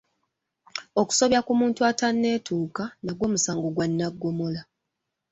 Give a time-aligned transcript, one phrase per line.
[0.99, 4.61] Obusobya ku muntu ataneetuuka nagwo musango gwa nnaggomola.